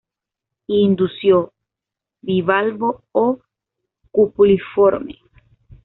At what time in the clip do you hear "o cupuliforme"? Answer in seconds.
3.25-5.19